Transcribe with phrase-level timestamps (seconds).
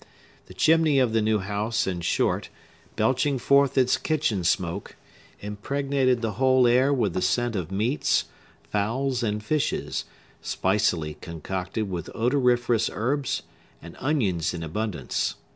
[0.47, 2.49] The chimney of the new house, in short,
[2.95, 4.95] belching forth its kitchen smoke,
[5.41, 8.25] impregnated the whole air with the scent of meats,
[8.71, 10.05] fowls, and fishes,
[10.41, 13.43] spicily concocted with odoriferous herbs,
[13.79, 15.35] and onions in abundance.